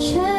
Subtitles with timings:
[0.00, 0.37] 却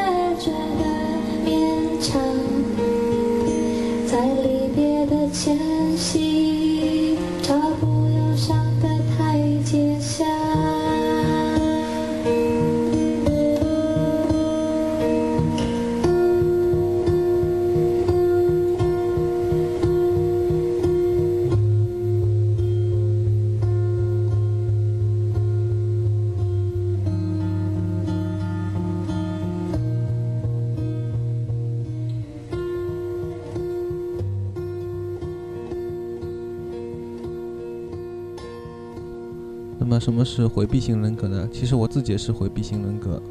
[39.80, 41.48] 那么什么是回避型人格呢？
[41.52, 43.22] 其实我自己也是回避型人格。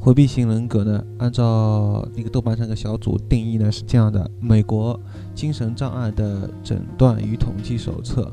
[0.00, 5.00] 回避型人格呢，按照那个豆瓣上个小组定义呢是这样的：美国
[5.34, 8.30] 精神障碍的诊断与统计手册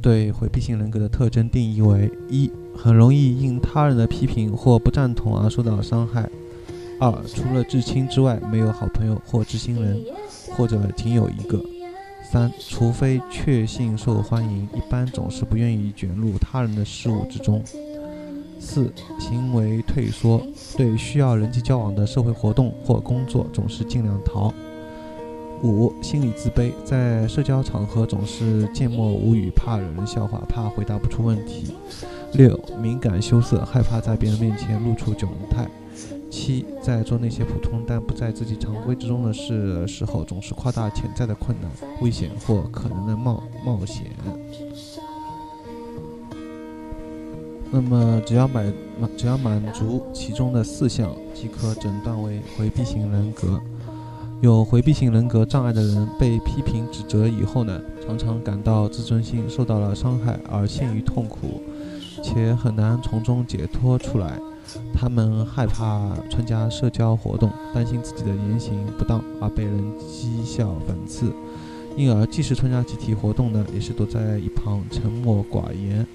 [0.00, 6.22] 对回避型人格的特征定义为：一、很容易因他人的批评或不赞同而受到伤害；
[6.98, 10.00] 二、除了至亲之外，没有好朋友或知心人，
[10.56, 11.60] 或者仅有一个。
[12.30, 17.60] 三，除非确信受欢迎，一般总是不愿意卷入他人的事务之中。
[18.60, 20.40] 四，行为退缩，
[20.76, 24.54] 对需要人际交往的社会活动或工作总是尽量逃。
[25.64, 31.74] 五，心理自卑，在社交场合总是缄默无语，怕惹人笑话，怕回答不出问题。
[32.34, 35.66] 六，敏感羞涩，害怕在别人面前露出窘态。
[36.30, 41.70] 七，在做那些普通但不在自己常规之中的事的时候，总是夸大潜在的困难、
[42.00, 44.06] 危险或可能的冒冒险。
[47.72, 53.60] 那么，只要满满只要满足其中的四项，即可诊断为回避型人格。
[54.40, 61.60] 有回避型人格障碍的人被批评指责以后呢，常常感到自尊心受到了伤害而陷于痛苦，
[62.22, 64.40] 且很难从中解脱出来。
[64.94, 71.32] 他们害怕参加社交活动，担心自己的言行不当而被人讥笑讽刺，
[71.96, 76.06] 因而即使参加集体活动呢，也是躲在一旁沉默寡言。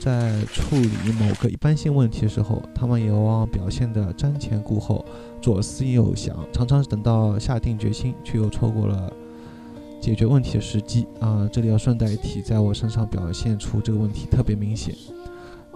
[0.00, 5.04] 在处理某个一般性问题的时候，他们也往往表现得瞻前顾后、
[5.42, 9.12] 左思右想，常常等到下定决心，却又错过了
[10.00, 11.04] 解决问题的时机。
[11.18, 14.94] 啊，这里要顺带一提，在我身上表现出这个问题特别明显。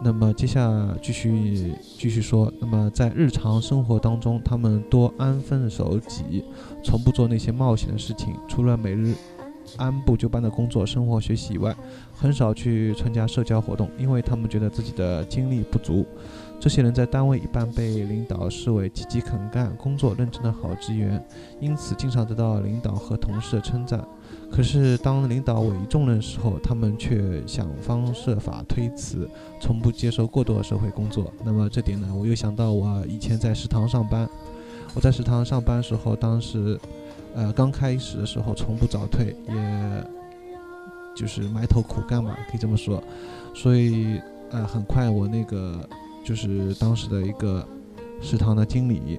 [0.04, 6.44] 那么接下来继续继续说，那么在日常生活当中，他们多安分守己，
[6.82, 9.14] 从不做那些冒险的事情，除了每日
[9.76, 11.74] 按部就班的工作、生活、学习以外，
[12.12, 16.04] 很少去参加社交活动，因为他们觉得自己的精力不足。
[16.58, 21.24] 这些人在单位一般被领导视为积极肯干、工作认真的好职员，
[21.60, 24.04] 因此经常得到领导和同事的称赞。
[24.52, 29.26] 可是当领导委以重任的时候，他们却想方设法推辞，
[29.58, 31.32] 从不接受过多的社会工作。
[31.42, 34.28] 那么这点呢，我又想到我以前在食堂上班，
[34.94, 36.78] 我在食堂上班时候，当时，
[37.34, 40.04] 呃，刚开始的时候从不早退，也
[41.16, 43.02] 就是埋头苦干嘛，可以这么说。
[43.54, 44.20] 所以，
[44.50, 45.88] 呃，很快我那个
[46.22, 47.66] 就是当时的一个
[48.20, 49.18] 食堂的经理，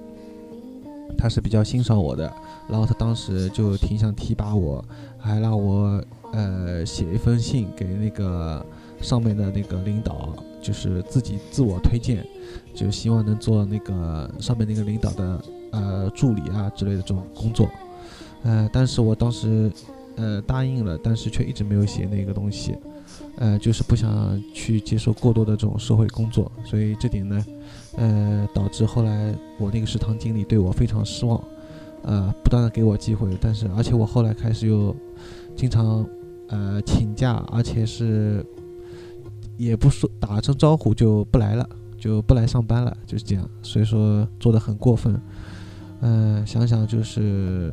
[1.16, 2.32] 他是比较欣赏我的，
[2.68, 4.84] 然后他当时就挺想提拔我，
[5.18, 6.02] 还让我
[6.32, 8.64] 呃写一封信给那个
[9.00, 12.24] 上面的那个领导，就是自己自我推荐，
[12.74, 17.68] 就希望能做那个上面那个领导的呃助理啊之类的这种工作，
[18.42, 19.70] 呃，但是我当时
[20.16, 22.76] 呃答应了，但是却一直没有写那个东西，
[23.36, 27.44] 呃，就是不想去接受过多的这种社会工作，所以这点呢，
[27.96, 31.42] 呃，导致后来我那个食堂经理对我非常失望，
[32.02, 34.94] 呃，不断的给我机会，但是而且我后来开始又
[35.56, 36.06] 经常
[36.48, 38.44] 呃请假，而且是
[39.56, 41.68] 也不说打声招呼就不来了，
[41.98, 43.48] 就不来上班了，就是这样。
[43.62, 45.20] 所以说做的很过分。
[46.00, 47.72] 嗯，想想就是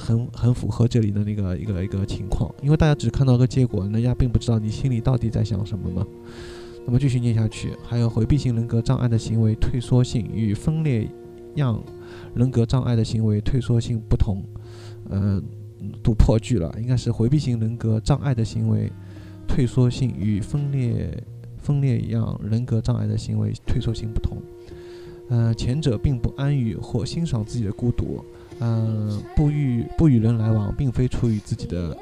[0.00, 6.06] 很很符合这里的那个一个一个情况，因为大家只看到个结果，人家并不知道你心里到底在想什么嘛。
[6.86, 11.08] 那么继续念下去，还有回避型人格障碍的行为退缩性与分裂
[11.54, 11.82] 样
[12.34, 14.42] 人格障碍的行为退缩性不同。
[15.08, 15.42] 嗯，
[16.02, 18.92] 读破句了，应该是回避型人格障碍的行为
[19.46, 21.24] 退缩性与分裂
[21.56, 24.36] 分裂样人格障碍的行为退缩性不同。
[25.30, 28.22] 呃，前者并不安于或欣赏自己的孤独，
[28.60, 31.96] 嗯，不与不与人来往，并非出于自己的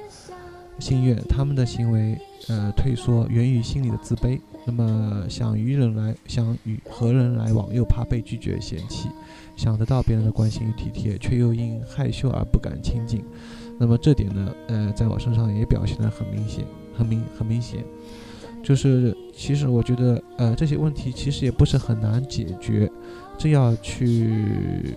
[0.78, 2.18] 心愿，他们的行为，
[2.48, 4.40] 呃，退缩源于心里的自卑。
[4.64, 9.08] 那么想与人来，想与和人来往，又怕被拒绝嫌弃，
[9.56, 13.24] 想得到别人的关心与体贴，却又因害羞而不敢亲近。
[13.78, 16.64] 那么这点呢，呃，在我身上也表现得很明显，
[16.94, 17.84] 很明很明显。
[18.62, 22.88] 就是其实我觉得，呃，这些问题其实也不是很难解决。
[23.36, 24.94] 这要去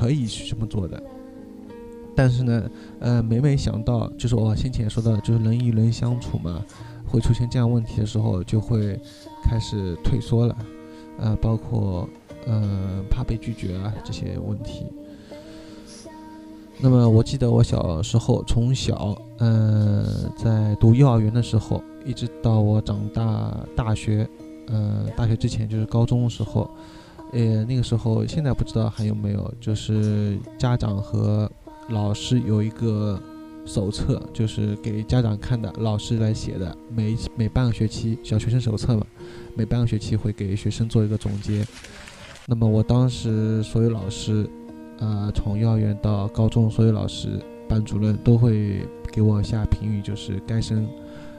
[0.00, 1.02] 可以去这么做的，
[2.16, 2.70] 但是呢，
[3.00, 6.64] 呃，每每想到就是我先前说的，就是人与人相处嘛，
[7.06, 8.98] 会出现这样问题的时候，就会
[9.44, 10.56] 开始退缩了，
[11.18, 12.08] 呃，包括
[12.46, 14.86] 呃怕被拒绝啊这些问题。
[16.78, 24.26] 那么我记得我小时候，从小呃在读幼儿园的时候，一直到我长大大学，
[24.68, 26.70] 呃大学之前就是高中的时候。
[27.32, 31.50] 呃，那个时候，现在不知道还有没有，就是家长和
[31.88, 33.20] 老师有一个
[33.64, 39.06] 手册，就是给家长看的，老师来写的，每每半个学期小学生手册嘛，
[39.54, 41.64] 每半个学期会给学生做一个总结。
[42.46, 44.48] 那么我当时所有老师，
[44.98, 47.28] 呃，从幼儿园到高中，所有老师、
[47.68, 50.84] 班主任都会给我下评语，就是该生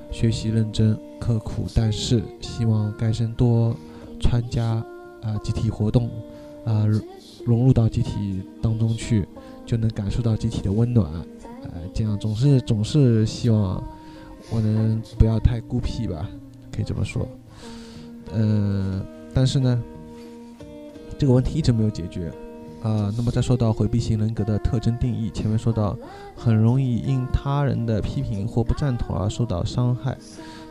[0.10, 3.76] 学习认真刻苦，但是希望该生多
[4.22, 4.82] 参加。
[5.22, 6.10] 啊，集体活动，
[6.66, 6.86] 啊，
[7.46, 9.28] 融入到集体当中去，
[9.66, 11.12] 就能感受到集体的温暖。
[11.64, 13.84] 呃，这样总是总是希望
[14.50, 16.30] 我能不要太孤僻吧，
[16.72, 17.28] 可以这么说。
[18.34, 19.04] 嗯，
[19.34, 19.84] 但是呢，
[21.18, 22.32] 这个问题一直没有解决。
[22.82, 25.96] 啊，那么再说到回避型人格的特征定义，前面说到
[26.36, 30.18] 很容易因他人的批评或不赞同而受到伤害，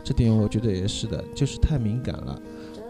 [0.03, 2.37] 这点我觉得也是的，就是太敏感了。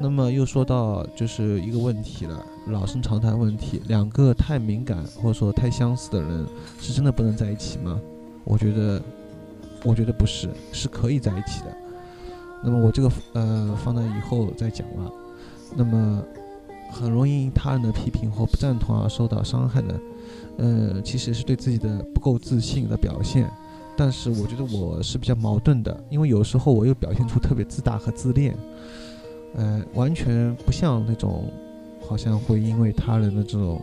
[0.01, 6.45] 那么又说到就是一个问题了，老生常谈问题，两个太敏感或者说太相似的人，
[6.79, 8.01] 是真的不能在一起吗？
[8.43, 8.99] 我觉得，
[9.83, 11.77] 我觉得不是，是可以在一起的。
[12.63, 15.11] 那么我这个呃放在以后再讲了。
[15.75, 16.23] 那么
[16.91, 19.99] 很容易因他人的批评或不赞同而受到伤害的，
[20.57, 23.49] 呃，其实是对自己的不够自信的表现。
[23.95, 28.57] 但是我觉得我是比较矛盾的，因为有时候我又表现出特别自大和自恋。
[29.53, 31.51] 呃，完全不像那种，
[32.07, 33.81] 好像会因为他人的这种，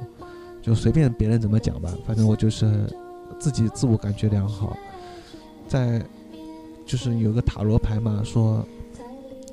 [0.63, 2.87] 就随便别人怎么讲吧，反正我就是
[3.39, 4.77] 自己自我感觉良好。
[5.67, 6.03] 在
[6.87, 8.67] 就是有个塔罗牌嘛，说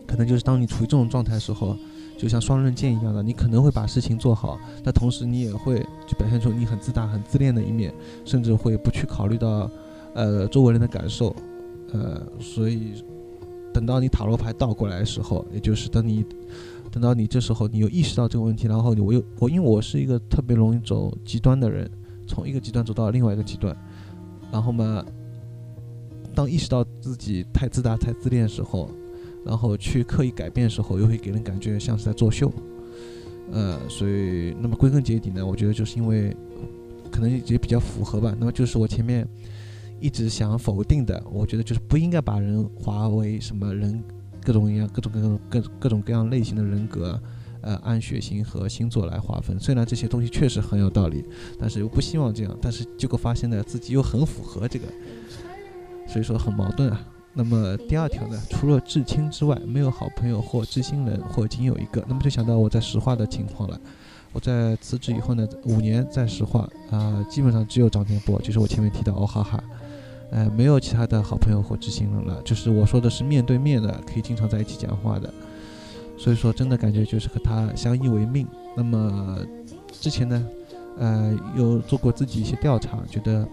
[0.07, 1.75] 可能就是当你处于这种状态时候，
[2.17, 7.93] 就像双刃剑一样的，你可能会把事情做好，但同时你也会就表现出你很自大、很自恋的一面，
[8.23, 9.69] 甚至会不去考虑到
[10.13, 11.35] 呃周围人的感受，
[11.91, 13.03] 呃，所以。
[13.75, 16.23] 等到你塔罗牌倒过来的时候，也就是等你，
[16.89, 21.91] 等到你这时候，你有意识到这个问题，然后我又我因为我是一个特别容易走极端的人，
[22.25, 23.75] 从一个极端走到另外一个极端，
[24.49, 25.03] 然后嘛，
[26.33, 28.89] 当意识到自己太自大、太自恋的时候，
[29.43, 32.49] 然后去刻意改变的时候，又会给人感觉像是在作秀，
[33.51, 36.33] 呃，所以那么归根结底呢，我觉得就是因为
[37.11, 39.27] 可能也比较符合吧，那么就是我前面。
[40.05, 44.03] 一直想否定的，我觉得就是不应该把人划为什么人，
[44.43, 47.19] 各种各样、各种各种各各种各样类型的人格，
[47.61, 49.59] 呃，按血型和星座来划分。
[49.59, 51.25] 虽然这些东西确实很有道理，
[51.59, 52.55] 但是又不希望这样。
[52.61, 54.85] 但是结果发现呢，自己又很符合这个，
[56.07, 57.03] 所以说很矛盾啊。
[57.33, 63.81] 那么第二条呢，除了至亲之外，没有好朋友或知心人或仅有一个，那么就想到我在石化的情况了。
[64.33, 69.63] 我在辞职以后呢，五年在石化啊，基本上只有张天波，就是我前面提到哦哈哈。
[70.35, 75.33] 呃，没有其他的好朋友或知心人了，就是我说的是面对面的，可以经常在一起讲话的。
[76.17, 78.45] 所以说，真的感觉就是和他相依为命。
[78.75, 79.39] 那么
[79.93, 80.47] 之前呢，
[80.97, 83.47] 呃，有做过自己一些调查，觉得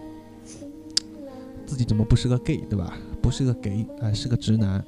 [1.65, 2.97] 自己怎么不是个 gay，对吧？
[3.21, 4.83] 不是个 gay，哎，是个直男。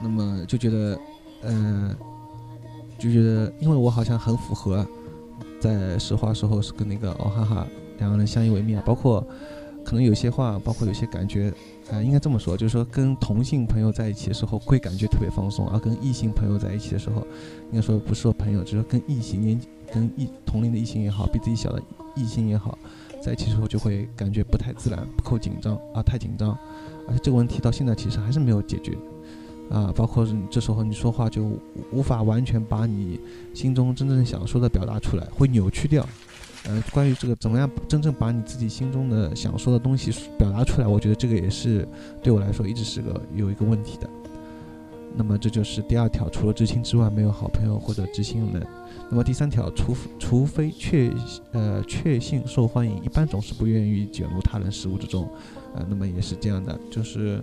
[0.00, 0.98] 那么就觉得，
[1.42, 1.96] 呃，
[3.00, 4.86] 就觉得，因为我好像很符合，
[5.60, 7.66] 在实话时候是跟那个哦哈哈
[7.98, 9.26] 两个人相依为命，包括。
[9.84, 11.52] 可能有些话，包括有些感觉，
[11.90, 17.26] 呃，应该这么说，就是说跟同性朋友在一起的时候会感觉特别放松，而跟异性朋友在一起的时候，
[17.70, 19.60] 应该说不是说朋友，只是跟异性年
[19.92, 21.82] 跟异同龄的异性也好，比自己小的
[22.14, 22.78] 异性也好，
[23.20, 26.56] 在一起的时候就会感觉不太自然，不够紧张啊，太紧张，
[27.08, 28.96] 而且这个问题到现在其实还是没有解决。
[29.70, 31.58] 啊，包括这时候你说话就
[31.92, 33.18] 无法完全把你
[33.54, 36.06] 心中真正想说的表达出来，会扭曲掉。
[36.64, 41.86] 呃，关于这个怎么样真正把你自己心中的想说的东西表达出来，我觉得这个也是
[42.22, 44.08] 对我来说一直是个有一个问题的。
[45.14, 48.66] 那么这就是第二条，除了知青之外，没有好朋友或者知心人。
[49.10, 51.12] 那么第三条，除除非确
[51.52, 55.28] 呃确信受欢迎，一般总是不愿意卷入他人事务之中。
[55.74, 57.42] 呃，那么也是这样的，就是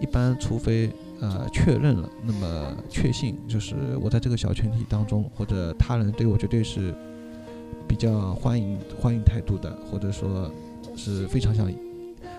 [0.00, 0.90] 一般除非。
[1.20, 6.94] 呃，确认了，那么确信就是我在这个小群体当中，或者他人对我绝对是
[7.88, 10.50] 比较欢迎欢迎态度的，或者说
[10.94, 11.66] 是非常想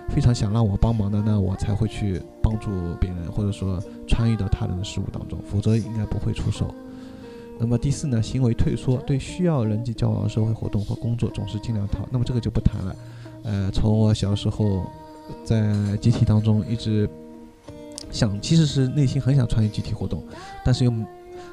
[0.10, 6.74] 非常想让我帮忙的，那我才会去帮助别人，或者说参与到他人的事物当中，否则应该不会出手。
[7.60, 12.08] 那么第四呢，行为退缩，对需要人际交往、社会活动或工作总是尽量逃。
[12.12, 12.96] 那么这个就不谈了。
[13.44, 14.86] 呃，从我小时候
[15.44, 17.10] 在集体当中一直。
[18.12, 20.24] 想其实是内心很想参与集体活动，
[20.66, 20.92] 但是又，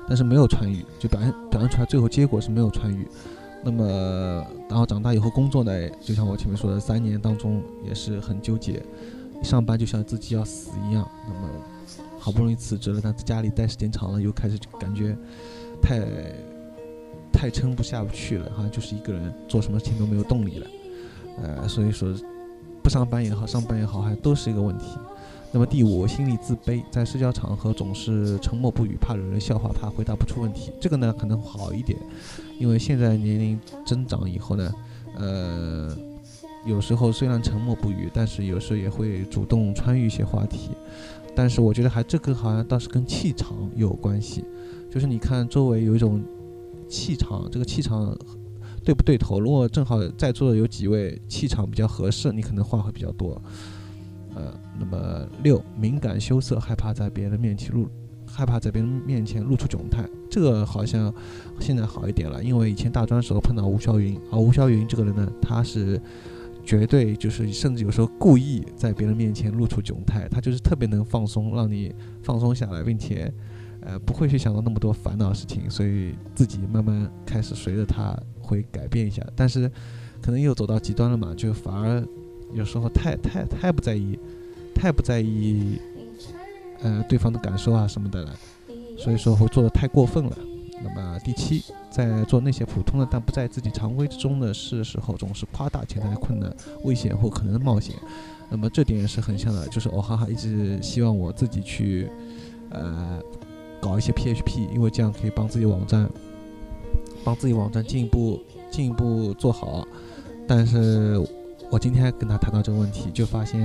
[0.09, 3.07] 但是没有参与，就表现表现出来，最后结果是没有参与。
[3.67, 8.81] 那么，然后长大以后工作呢，就像我前面说的，三年当中也是很纠结，
[9.43, 11.11] 上班就像自己要死一样。
[11.27, 11.49] 那么，
[12.17, 15.17] 好不容易辞职了，但在家里待时间长了，又开始感觉
[15.83, 16.01] 太
[17.33, 20.67] 太撑不下不去了，好像就是一个人做什么事情都没有动力了。
[21.43, 22.15] 呃，所以说，
[22.85, 24.97] 不上班也好，上班也好，还都是一个问题。
[25.53, 30.71] 那么第五，心理自卑，在社交场合总是沉默不语，怕惹人笑话，怕回答不出问题。
[30.81, 31.99] 这个呢可能好一点，
[32.59, 34.75] 因为现在年龄增长以后呢，
[35.17, 35.97] 呃，
[36.67, 40.71] 有时候虽然沉默不语，但是有时候也会主动参与一些话题。
[41.35, 44.45] 但是我觉得还这个好像倒是跟气场有关系，
[44.91, 46.23] 就是你看周围有一种
[46.89, 48.17] 气场，这个气场
[48.85, 49.41] 对不对头？
[49.41, 53.41] 如果正好在座的有几位气场比较合适，你可能话会比较多。
[54.37, 57.89] 呃，那么六，敏感羞涩，害怕在别人面前露，
[58.27, 60.07] 害怕在别人面前露出窘态。
[60.31, 61.11] 这个好像
[61.59, 65.99] 现在好一点了，因为以前大专时候碰到吴霄云，而吴霄云这个人呢，他是
[66.63, 73.33] 绝对就是甚至有时候故意在别人面前露出窘态，他就是特别能放松，让你放松下来，并且
[73.81, 79.67] 呃不会去想到那么多烦恼的事情，所以自己慢慢开始随着他会改变一下，但是
[80.21, 82.07] 可能又走到极端了嘛，就反而。
[82.53, 84.19] 有时候太太太不在意，
[84.75, 85.81] 太不在意，
[86.81, 88.37] 呃，对方的感受啊什么的了，
[88.97, 90.39] 所以说会做的太过分了。
[90.83, 97.97] 那么第七，在做那些普通的但不在自己常规之中的事的时候，总是夸大潜在的困难、危险或可能的冒险。
[98.51, 102.09] 那么这点也是很像的，就是我哈哈一直希望我自己去，
[102.71, 103.21] 呃，
[103.81, 106.09] 搞一些 PHP，因为这样可以帮自己网站，
[107.25, 109.87] 帮自己网站进一步进一步做好。
[110.47, 111.21] 但是。
[111.77, 113.61] 我今天跟他谈到这个问题，就发现，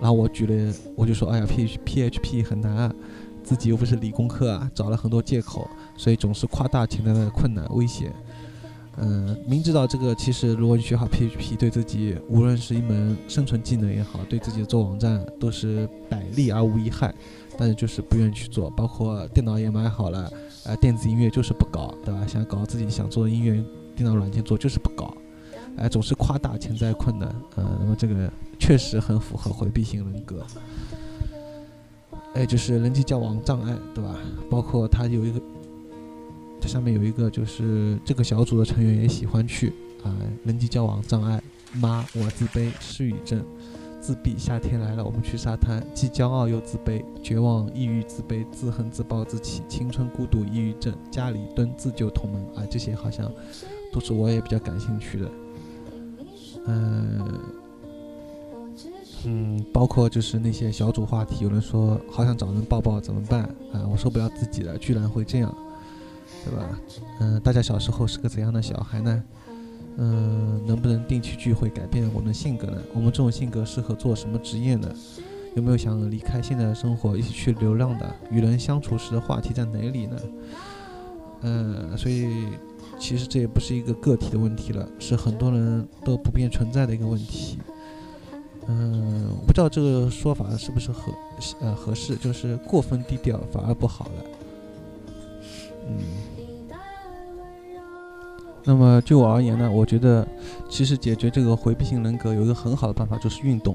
[0.00, 2.94] 然后我举了，我就说，哎呀，PHP H P 很难，
[3.42, 8.14] 自己又不是理工科啊，找了很多借口，所以总是夸大潜在的困难危险。
[8.98, 17.12] 嗯，明知道这个，其实如果你学好 P H P，对自己无论是一门生存技能也好，对自己做网站都是百利而无一害，
[17.56, 18.70] 但是就是不愿意去做。
[18.70, 20.32] 包括电脑也买好了，
[20.64, 22.24] 呃，电子音乐就是不搞，对吧？
[22.24, 23.60] 想搞自己想做的音乐，
[23.96, 25.12] 电脑软件做就是不搞。
[25.78, 30.44] 哎，总是夸大潜在困难，呃，那么这个确实很符合回避型人格。
[32.34, 34.16] 哎，就是人际交往障碍，对吧？
[34.50, 35.40] 包括他有一个，
[36.60, 39.72] 这上面有一个，就是这个小组的成员也喜欢去
[40.04, 41.42] 啊，人际交往障碍。
[41.74, 43.44] 妈，我自卑，失语症，
[44.00, 44.36] 自闭。
[44.38, 53.30] 夏天来了，我们去沙滩，既骄傲又自卑，绝望、抑郁、自卑、自恨、自暴自弃，青春孤独、抑郁症，家里蹲，自救同门啊，这些好像
[53.92, 55.30] 都是我也比较感兴趣的。
[56.68, 57.40] 嗯
[59.24, 63.84] 嗯，包括就是那些小组话题，有人说好想找人抱抱，怎么办啊？
[63.90, 65.52] 我受不了自己了，居然会这样，
[66.44, 66.80] 对吧？
[67.18, 69.24] 嗯，大家小时候是个怎样的小孩呢？
[69.96, 72.80] 嗯，能不能定期聚会改变我们的性格呢？
[72.94, 74.88] 我们这种性格适合做什么职业呢？
[75.56, 78.14] 有没有想离开现在的生活，一起去流浪的？
[78.30, 80.16] 与人相处时的话题在哪里呢？
[81.40, 82.46] 嗯，所以。
[82.98, 87.58] 其实这也不是一个个体的问题了，是很多人都普遍存在的一个问题。
[88.66, 91.12] 嗯，不知道这个说法是不是合
[91.60, 94.12] 呃合适，就是过分低调反而不好了。
[95.88, 95.98] 嗯，
[98.64, 100.26] 那么就我而言呢，我觉得
[100.68, 103.74] 其实解决这个回避型人格有一个很好的办法，就是运动。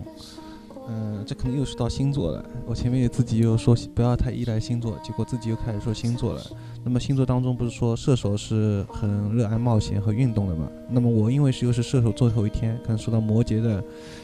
[0.87, 2.43] 嗯，这可能又是到星座了。
[2.65, 6.41] 我前面也自己又说不要太依赖星座，结果自己又开始说星座了。
[6.83, 10.69] 那么星座当中不是说射手是很热爱冒险和运动的嘛？
[10.89, 13.83] 那么我因为是又是射手座头一天，可能受到摩羯的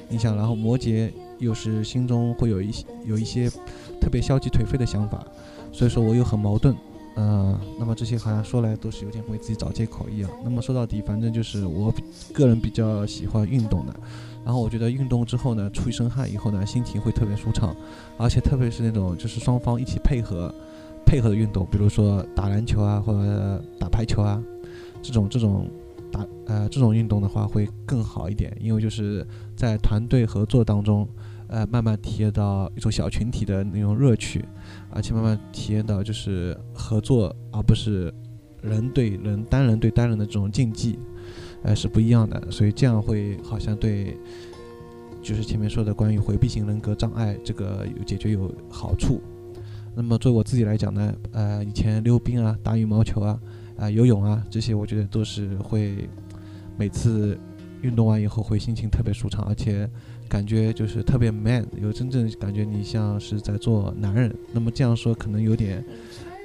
[0.10, 3.50] 影响，然后摩羯又是心中会有一些有一些
[4.02, 5.26] 特别消极颓废的想法，
[5.72, 6.76] 所以说我又很矛盾。
[7.22, 10.32] 嗯，那么这些好像说来都是有点为自己找借口一样。
[10.42, 11.94] 那么说到底，反正就是我
[12.34, 13.94] 个人比较喜欢运动的。
[14.46, 17.76] 然后我觉得运动之后呢，出一身汗以后呢，心情会特别舒畅，
[18.18, 20.54] 而且特别是那种就是双方一起配合
[21.06, 24.42] 配合的运动，比如说打篮球啊，或者打排球啊，
[25.02, 25.68] 这种这种
[26.12, 29.26] 打呃这种运动的话会更好一点，因为就是
[29.56, 31.08] 在团队合作当中，
[31.48, 34.44] 呃慢慢体验到一种小群体的那种乐趣，
[34.90, 38.14] 而且慢慢体验到就是合作而不是
[38.62, 41.00] 人对人单人对单人的这种竞技。
[41.62, 44.16] 呃，是不一样的，所以这样会好像对，
[45.22, 49.22] 就是前面说的关于回避型人格障碍这个有解决有好处。
[49.94, 53.38] 那么作为我自己来讲呢，呃，以前溜冰啊、打羽毛球啊、
[53.80, 56.10] 啊游泳啊这些，我觉得都是会
[56.78, 57.40] 每次
[57.82, 59.90] 运动完以后会心情特别舒畅，而且
[60.28, 64.36] 感觉就是特别 man，有真正感觉你像是在做男人。
[64.52, 65.84] 那么这样说可能有点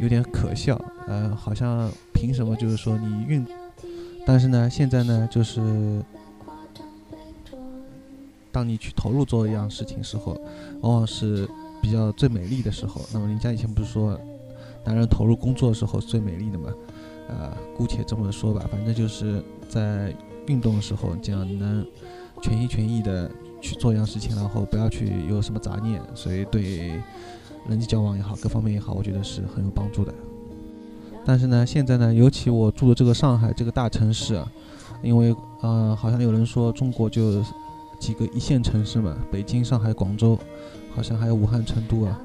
[0.01, 3.45] 有点可笑，呃，好像凭什么就是说你运。
[4.27, 6.03] 但是呢，现在呢，就是
[8.51, 10.41] 当你去投入做一样事情时候，
[10.81, 11.49] 往往是
[11.83, 13.03] 比较最美丽的时候。
[13.13, 14.19] 那么人家以前不是说，
[14.85, 16.73] 男人投入工作的时候是最美丽的嘛？
[17.29, 20.15] 呃，姑且这么说吧，反正就是在
[20.47, 21.87] 运动的时候，这样能
[22.43, 27.01] 全心全意的去做一样事情，然后不要去有什么杂念，所以对
[27.69, 30.13] 人际交往也好，各方面也好，我觉得是很有帮助的。
[31.25, 34.47] 但是呢，现在呢，尤其我住的这个上海这个大城市，啊，
[35.03, 37.43] 因为呃，好像有人说中国就
[37.99, 40.39] 几个一线城市嘛，北京、上海、广州，
[40.95, 42.21] 好像还有武汉、成都啊，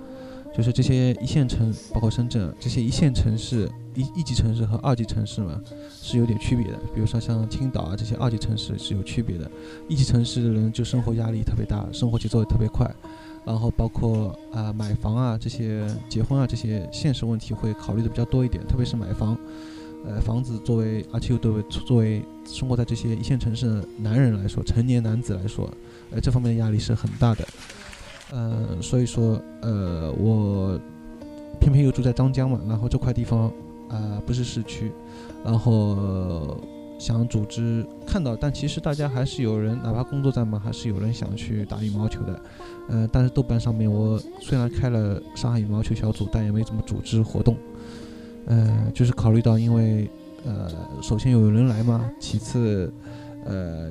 [0.56, 5.62] 就是这些一线城，包括深圳这些一线城市，一一级城市和二级城市嘛，
[6.02, 6.78] 是有点区别的。
[6.94, 9.50] 比如说像青岛啊这些二级城市是有区别的，
[9.88, 12.90] 一级城市的人就生活压力特别大，生活节奏也特别快。
[13.46, 19.38] 然后包括啊买房啊这些结婚啊这些现实问题会考虑的比较多一点，特别是买房，
[20.06, 25.72] 呃房子作为而且又作为作为生活在这些一线城市的男人来说，成年男子来说，
[26.12, 27.48] 呃这方面的压力是很大的，
[28.32, 30.80] 呃所以说呃我
[31.60, 33.52] 偏偏又住在张江嘛，然后这块地方
[33.90, 34.92] 啊不是市区，
[35.44, 36.58] 然后。
[37.00, 42.42] 想组织看到，但其实大家还是有人，哪怕工作在忙，还是有人想去打羽毛球的。
[42.90, 47.56] 呃，但是豆瓣上面我虽然开了上海羽毛球小组，但也没怎么组织活动。
[48.48, 50.10] 呃，就是考虑到，因为
[50.46, 50.70] 呃，
[51.02, 52.92] 首先有人来嘛，其次，
[53.46, 53.90] 呃，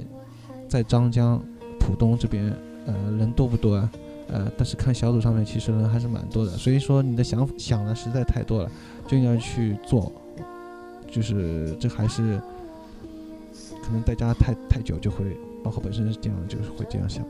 [0.68, 1.42] 在张江
[1.81, 3.90] 浦东这边，呃，人多不多啊？
[4.29, 6.53] 呃，但是看小组上面其实人还是蛮多的。
[6.53, 8.71] 所以说你的想想的实在太多了，
[9.07, 10.12] 就应该去做，
[11.11, 12.41] 就是这还是。
[13.81, 17.25] 可能在家太太久，就会包括本身是这样，就是会这样想。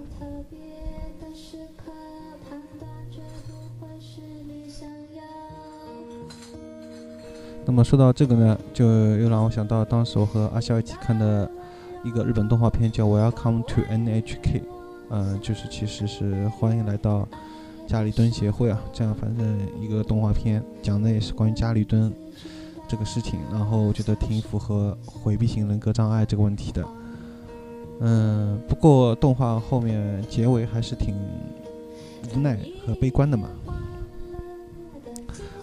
[7.65, 8.85] 那么说到这个呢，就
[9.19, 11.49] 又让我想到当时我和阿肖一起看的
[12.03, 14.61] 一个日本动画片，叫《Welcome to NHK》，
[15.11, 17.27] 嗯，就是其实是欢迎来到
[17.87, 22.13] 家里蹲协会啊，这样反正一个动画片，讲的也是关于家里蹲。
[22.91, 26.83] 这个事情，然后我觉得挺符合回避型人格障碍这个问题的。
[28.01, 31.15] 嗯，不过动画后面结尾还是挺
[32.35, 33.51] 无奈和悲观的嘛。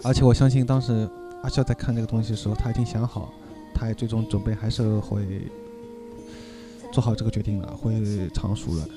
[0.04, 1.08] 而且我相信当时
[1.42, 3.32] 阿笑在看这个东西的时候，他已经想好，
[3.74, 5.50] 他也最终准备还是会
[6.92, 8.88] 做好这个决定了，会常熟了。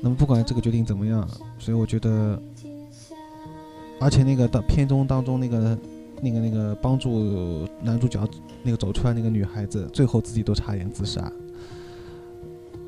[0.00, 1.28] 那么不管这个决定怎么样，
[1.58, 2.40] 所以我觉得，
[4.00, 5.78] 而且那个当片中当中那个。
[6.22, 8.26] 那个那个帮助男主角
[8.62, 11.30] 那个走出来那个女孩子，最后自己都差点自杀，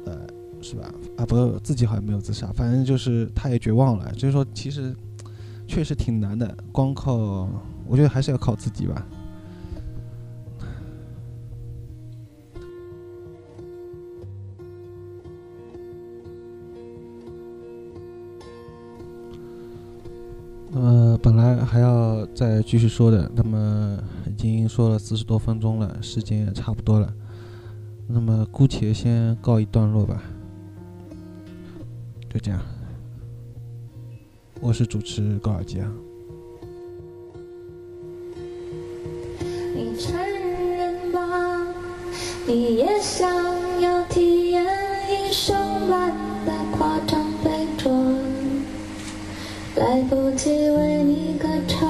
[0.07, 0.27] 呃，
[0.63, 0.91] 是吧？
[1.19, 4.11] 啊，不，自己好像没有自杀，反正就是他也绝望了。
[4.15, 4.97] 所以说，其实
[5.67, 7.17] 确实挺难的，光靠
[7.87, 9.07] 我觉得还是要靠自己吧。
[21.69, 23.31] 还要再继续说的。
[23.35, 27.13] 那么已经说了四十多分钟了，时间也差不多了。
[28.07, 30.23] 那么姑且先告一段落吧，
[32.33, 32.59] 就这样。
[34.61, 35.93] 我是主持高尔基啊。
[39.75, 40.97] 你承认？
[42.47, 43.58] 你也想。
[49.99, 51.89] 来不及为你歌唱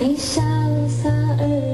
[0.00, 0.40] 你潇
[0.88, 1.67] 洒而